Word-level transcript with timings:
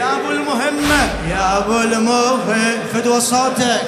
أبو 0.00 0.30
المهمة 0.30 1.08
فدوى 2.92 3.20
صوتك. 3.20 3.80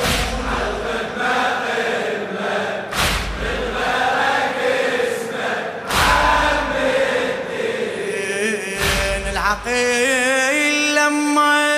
العقيل 9.30 10.94
لما 10.94 11.72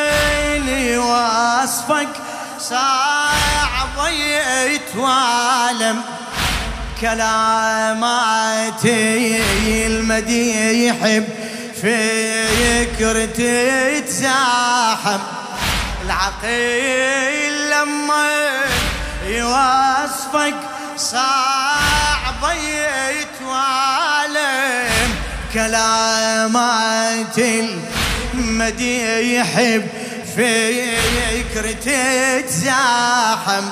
وصفك 0.98 2.08
صعب 3.96 4.08
يتوالم 4.66 6.02
كلاماتي 7.00 8.26
المديح 9.86 11.22
فكر 11.82 13.26
تتزاحم. 13.26 15.20
العقيل 16.04 17.70
لما 17.70 18.62
يوصفك 19.26 20.54
صعب 20.96 22.42
يتوالم 23.10 24.30
كلامات 25.54 27.38
المديح 28.34 29.50
فكر 30.36 31.72
تتزاحم. 31.72 33.64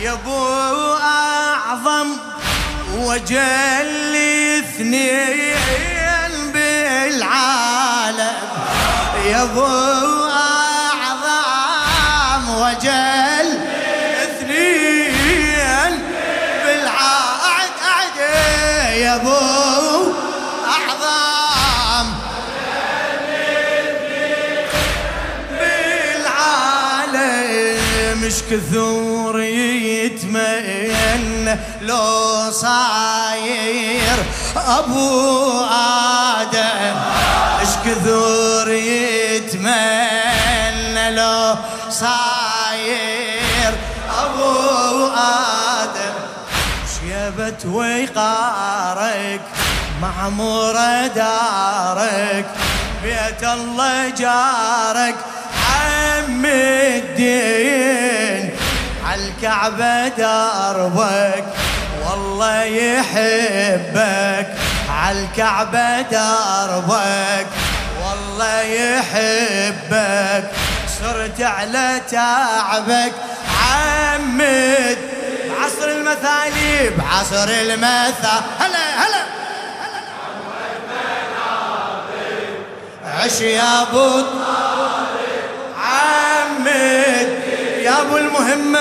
يا 0.00 0.12
أبو 0.12 0.96
أعظم 0.96 2.16
وجل 2.96 4.16
اثنين 4.58 6.32
بالعالم. 6.52 8.32
يا 9.26 9.42
أبو 9.42 9.66
أعظم 11.04 12.44
وجل 12.50 13.48
اثنين 14.22 15.92
بالعالم. 16.64 18.16
يا 18.96 19.14
أبو 19.14 19.38
أعظم. 20.66 22.06
بالعالم 27.10 27.40
مش 28.22 28.36
كثور 28.50 29.36
يتمنى 30.24 31.58
لو 31.80 32.50
صاير 32.50 34.18
أبو 34.56 35.60
آدم. 36.40 36.96
اش 37.62 37.68
كثور 37.84 38.68
يتمنى 39.32 39.90
لو 41.10 41.54
صاير 41.90 43.72
أبو 44.22 45.08
آدم. 45.16 46.14
شيبت 46.94 47.66
ويقارك 47.66 49.40
معمور 50.02 50.76
دارك 51.14 52.46
بيت 53.02 53.42
الله 53.42 54.08
جارك 54.08 55.16
عم 55.70 56.44
الدين. 56.44 58.29
عالكعبة 59.10 60.08
دربك 60.08 61.44
والله 62.06 62.62
يحبك. 62.62 64.46
عالكعبة 64.90 66.00
دربك 66.00 67.46
والله 68.02 68.60
يحبك. 68.60 70.50
صرت 71.00 71.40
على 71.40 72.00
تعبك. 72.10 73.12
عمد 73.62 74.98
عصر 75.60 75.88
المثاليب 75.88 76.92
عصر 77.12 77.48
المثا. 77.48 78.42
هلا 78.58 79.04
هلا. 79.04 79.24
عش 83.04 83.40
يا 83.40 83.82
ابو 83.82 84.22
عمد. 85.76 87.19
أبو 87.90 88.16
المهمة 88.16 88.78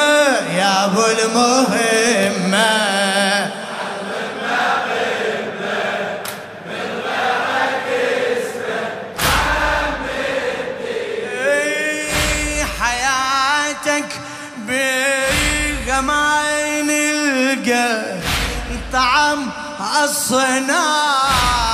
يا 0.58 0.86
أبو 0.86 1.06
المهمة. 1.06 2.70
إي 11.42 12.66
حياتك 12.82 14.06
بغماين 15.88 16.90
القى 16.90 18.20
طعم 18.94 19.50
الصنام 20.04 21.69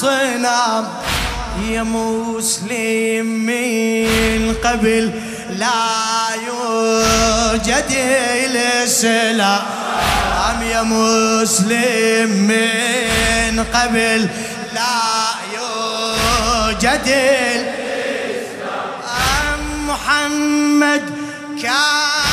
طعم 0.00 0.08
الصنام 0.08 0.84
يا 1.68 1.82
مسلم 1.82 3.26
من 3.26 4.54
قبل 4.64 5.10
لا 5.58 5.70
يوجد 6.46 7.90
الإسلام. 8.44 9.62
يا 10.62 10.82
مسلم 10.82 12.30
من 12.48 13.64
قبل 13.74 14.28
لا 14.74 15.00
يوجد 15.54 17.06
الإسلام. 17.06 17.70
محمد 19.86 21.02
كافلا 21.62 22.29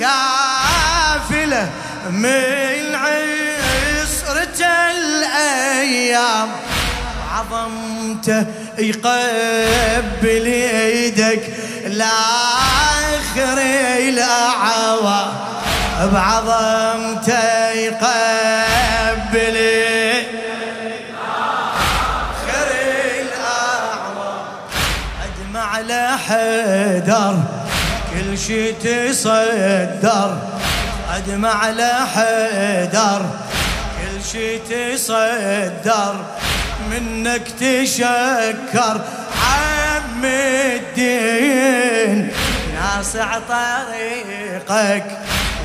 كافلة 0.00 1.70
من 2.10 2.94
عسرة 2.94 4.66
الأيام. 4.90 6.48
عظمته 7.34 8.44
يقبل 8.78 10.46
يدك 10.46 11.42
لآخر 11.86 13.58
الاعوام 13.98 15.30
بعظمته 16.12 17.70
يقبل 17.70 19.56
ادمع 25.24 25.80
لحدر 25.80 27.34
كل 28.18 28.38
شي 28.38 28.72
تصدر 28.72 30.38
أدمع 31.16 31.70
لحدر 31.70 33.26
كل 33.98 34.24
شي 34.32 34.58
تصدر 34.58 36.14
منك 36.90 37.42
تشكر. 37.60 39.00
عم 39.48 40.24
الدين 40.24 42.30
ناصع 42.74 43.38
طريقك 43.38 45.04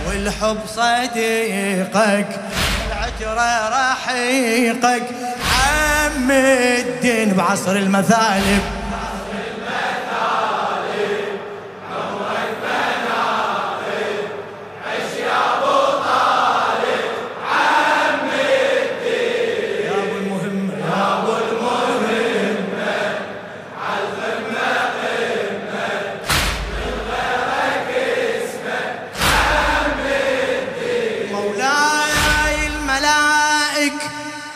والحب 0.08 0.60
صديقك 0.76 2.28
العجرة 2.88 3.70
رحيقك. 3.70 5.04
عم 5.64 6.32
الدين 6.32 7.34
بعصر 7.34 7.72
المثالب. 7.72 8.62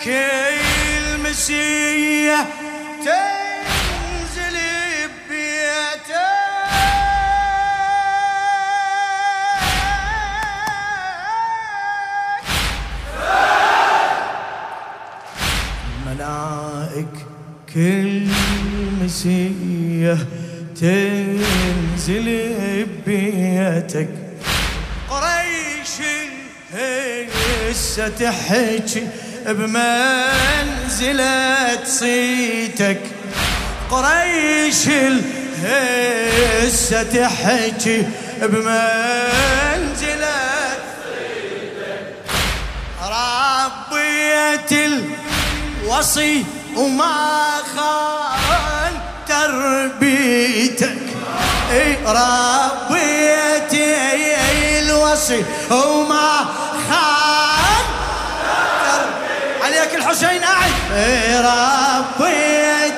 كل 0.07 1.19
مسية 1.23 2.47
تنزل 3.03 4.57
ببيته 5.27 6.27
ملائك 16.05 17.07
كل 17.73 18.27
مسية 19.01 20.17
تنزل 20.81 22.25
ببيتك 23.05 24.09
قريش 25.09 25.95
هسه 26.73 28.07
تحكي 28.07 29.07
بمنزلة 29.47 31.27
صيتك. 31.85 33.01
قريش 33.91 34.87
هسه 35.63 37.03
تحكي 37.03 38.03
بمنزلة 38.41 38.77
صيتك. 41.03 42.13
ربيت 43.01 44.71
الوصي 44.71 46.45
وما 46.75 47.47
خان 47.75 48.93
تربيتك. 49.27 50.97
إي 51.71 51.97
ربيتي 52.05 53.95
الوصي 54.79 55.43
وما 55.71 56.45
خان 56.89 57.26
اعد 60.23 60.71
اي 60.93 61.39
ربيت 61.39 62.93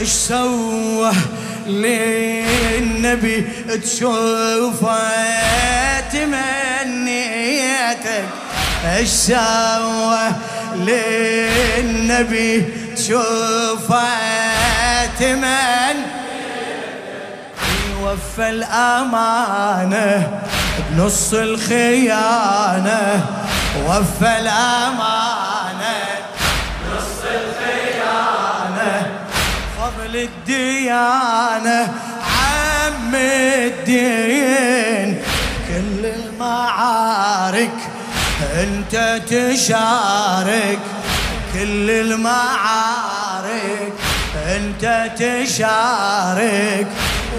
إيش 0.00 0.08
سوى 0.08 1.12
للنبي 1.66 3.44
تشوفه 3.82 4.98
تمنيتك؟ 6.12 8.24
إيش 8.96 9.08
سوى 9.08 10.28
للنبي 10.76 12.64
تشوفه 12.96 14.08
تمن 15.20 15.96
وفى 18.02 18.50
الأمانة 18.50 20.40
بنص 20.90 21.34
الخيانة. 21.34 23.26
وفى 23.86 24.38
الأمانة 24.38 25.96
بنص 26.84 27.20
الخيانة. 27.24 29.06
فضل 29.78 30.16
الديانة 30.16 31.92
عم 32.38 33.14
الدين. 33.14 35.22
كل 35.68 36.06
المعارك 36.06 37.78
أنت 38.54 39.20
تشارك. 39.28 40.78
كل 41.54 41.90
المعارك 41.90 43.92
أنت 44.46 45.10
تشارك. 45.18 46.86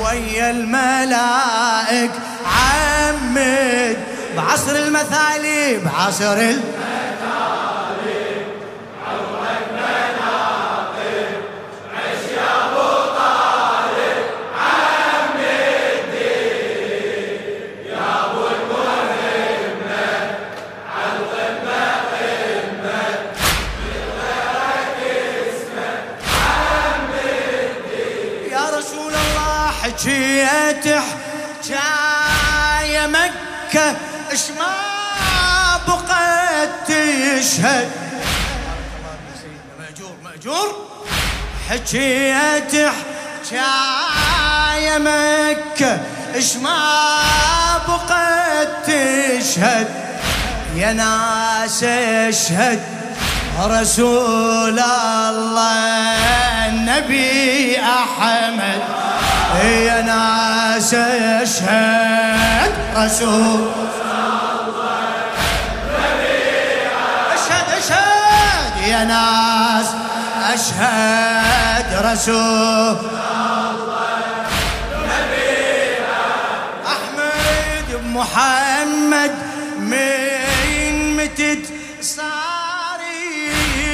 ويا 0.03 0.49
الملائك 0.51 2.11
عمد 2.45 3.97
بعصر 4.37 4.75
المثالي 4.75 5.77
بعصر 5.85 6.33
ال... 6.33 6.59
تشهد 37.29 37.89
مأجور 39.79 40.15
مأجور. 40.23 40.87
حكيت 41.69 42.91
حكاية 43.51 44.97
مكة 44.97 45.99
اش 46.35 46.55
ما 46.55 46.77
بقت 47.87 48.85
تشهد. 48.85 49.87
يا 50.75 50.93
ناس 50.93 51.83
اشهد 51.83 52.79
رسول 53.59 54.79
الله 54.79 56.67
النبي 56.67 57.79
أحمد. 57.79 58.81
يا 59.63 60.01
ناس 60.01 60.93
اشهد 61.43 62.73
رسول 62.95 63.71
ناس 69.03 69.87
أشهد 70.53 72.05
رسول 72.05 72.97
أحمد 76.87 78.05
محمد 78.05 79.35
من 79.79 81.17
متت 81.17 81.65
صار 82.01 82.99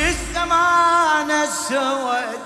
الزمان 0.07 1.31
السود. 1.31 2.46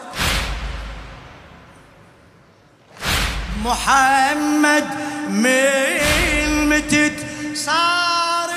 محمد 3.65 4.87
من 5.29 6.69
متت 6.69 7.25
صار 7.53 8.49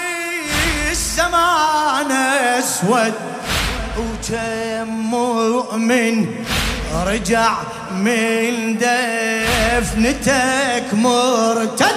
الزمان 0.90 2.12
اسود 2.12 3.31
وكم 3.98 4.88
مؤمن 4.88 6.26
رجع 7.06 7.52
من 7.92 8.78
دفنتك 8.78 10.14
مرتد. 10.92 11.96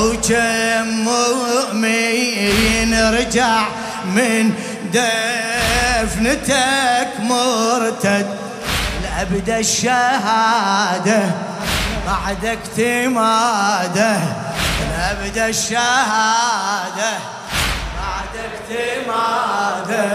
وكم 0.00 0.86
مؤمن 1.04 2.94
رجع 2.94 3.66
من 4.04 4.52
دفنتك 4.94 6.40
مرتد. 7.20 8.26
لأبد 9.02 9.50
الشهادة 9.50 11.20
بعدك 12.06 12.58
تماده 12.76 14.18
لأبد 14.90 15.38
الشهادة 15.38 17.12
بعدك 17.98 18.54
تماده 18.68 20.10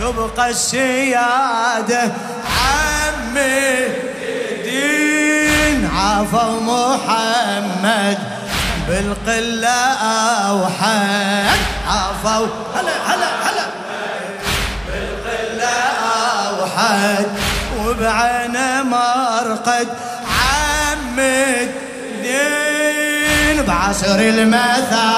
تبقى 0.00 0.50
السيادة 0.50 2.02
عمي 2.60 3.86
دين 4.64 5.90
عفو 5.96 6.60
محمد 6.60 8.18
بالقلة 8.88 9.68
أوحد 10.48 11.58
عفو. 11.88 12.46
هلا 12.74 12.92
هلا 13.06 13.28
هلا. 13.46 13.66
بالقلة 14.86 15.76
أوحد 16.48 17.26
وبعين 17.78 18.56
مرقد 18.82 19.88
عمد 20.40 21.70
دين 22.22 23.62
بعصر 23.62 24.18
المثا. 24.18 25.10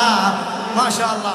ما 0.77 0.91
شاء 0.99 1.17
الله. 1.19 1.35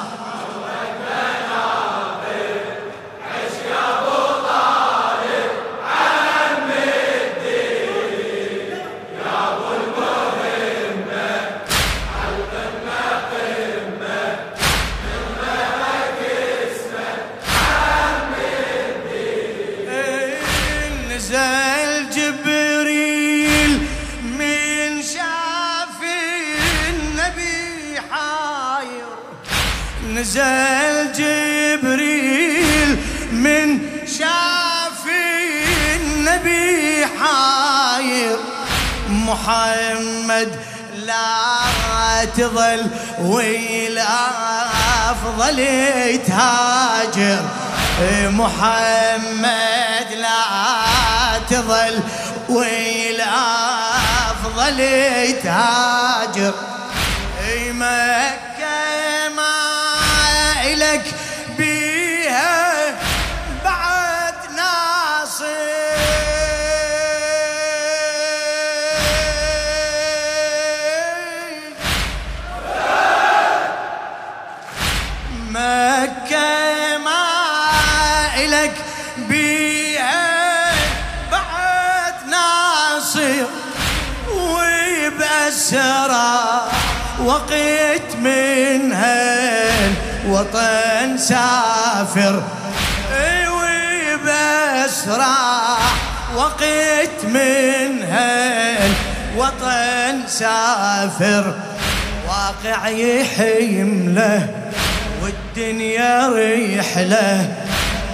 نزل 30.14 31.12
جبريل 31.12 32.90
من 33.32 33.78
شاف 34.18 35.04
النبي 35.96 37.06
حاير. 37.06 38.38
محمد 39.08 40.50
لا 40.94 42.24
تظل 42.36 42.86
ويلا 43.20 44.18
أفضل 45.10 45.58
تهاجر. 46.26 47.42
محمد 48.30 50.08
لا 50.12 51.38
تظل 51.50 52.00
ويلا 52.48 53.24
أفضل 54.30 54.78
تهاجر. 55.42 56.54
مكة 57.72 59.28
ما 59.36 59.57
إلك 60.72 61.04
بيها 61.58 62.94
بعد 63.64 64.34
ناصر. 64.56 65.46
مكة 75.50 76.96
ما 77.04 77.24
إلك 78.36 78.76
بيها 79.18 80.72
بعد 81.32 82.14
ناصر. 82.30 83.46
وبأسرار 85.08 86.08
وقت 87.24 88.16
من 88.16 88.92
وطن 90.28 91.18
سافر. 91.18 92.42
ايوي 93.12 94.16
بس 94.16 95.08
راح 95.08 95.94
وقت 96.36 97.24
من 97.24 98.04
وطن 99.36 100.28
سافر. 100.28 101.54
واقع 102.28 102.88
يحيمله 102.88 104.48
والدنيا 105.22 106.28
ريحله 106.28 107.56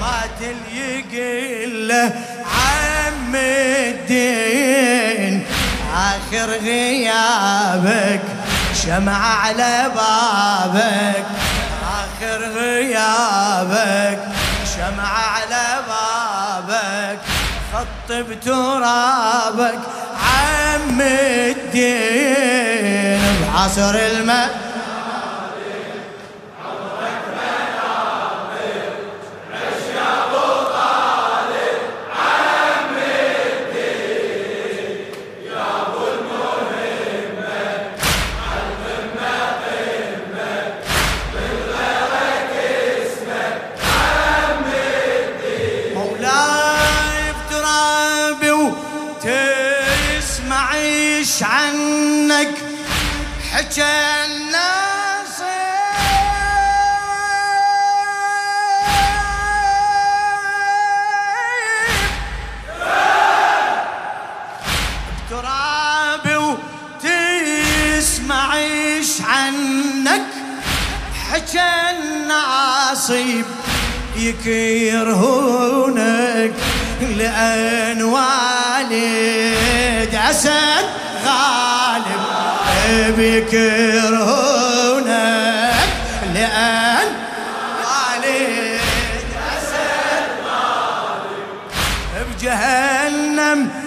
ما 0.00 0.20
تليق 0.40 1.12
له 1.66 2.12
عم 2.54 3.34
الدين. 3.34 5.46
آخر 5.94 6.50
غيابك 6.50 8.20
شمعة 8.84 9.34
على 9.34 9.90
بابك. 9.94 11.24
آخر 12.96 13.66
غيابك 13.68 14.18
شمعة 14.76 15.24
على 15.34 15.66
بابك 15.88 17.18
خط 17.72 18.08
بترابك 18.12 19.78
عم 20.24 21.00
الدين 21.94 23.20
بعصر 23.42 23.94
الماء 23.94 24.50
نصيب 72.28 73.44
يكرهونك 74.16 75.72
لأن 77.16 78.02
والد 78.02 78.94
أسد 80.30 80.86
غالب. 81.26 82.22
بيكرهونك 83.16 84.54
لأن 86.34 87.06
والد 87.84 88.80
أسد 89.56 90.26
غالب. 90.46 91.46
بجهنم 92.36 93.83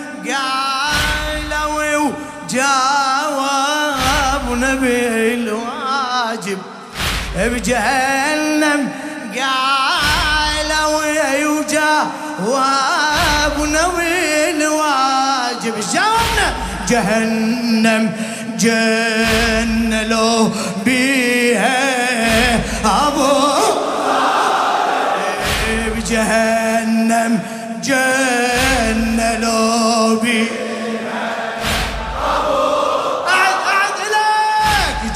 بجهنم 7.58 8.90
قالوا 9.36 11.06
يوجا 11.40 12.08
وابنوي 12.46 14.50
الواجب 14.50 15.74
جاوبنا 15.94 16.54
جهنم 16.90 18.12
جن 18.60 20.08
لو 20.10 20.52
بيها 20.86 21.80
أبو 22.86 23.32
بجهنم 25.96 27.40
جن 27.84 29.38
لو 29.42 30.20
بيها 30.20 30.68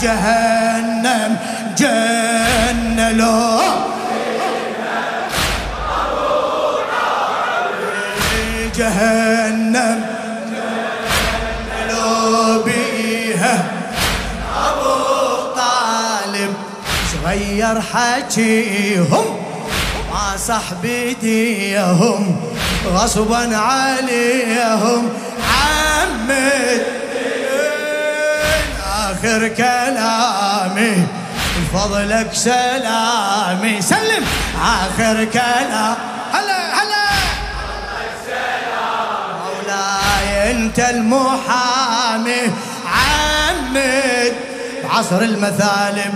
جهنم 0.02 0.61
صغير 17.52 17.82
حكيهم 17.82 19.26
ما 20.12 20.38
صح 20.48 20.74
بديهم 20.84 22.42
غصبا 22.94 23.58
عليهم. 23.58 25.10
عمد 25.52 26.82
آخر 28.88 29.48
كلامي 29.48 31.08
فضلك 31.74 32.30
سلامي. 32.34 33.82
سلم 33.82 34.26
آخر 34.62 35.26
كلام. 35.26 35.96
هلا 36.34 36.72
أنت 40.52 40.80
المحامي. 40.80 42.42
عمد 42.86 44.34
عصر 44.90 45.22
المثالب 45.22 46.14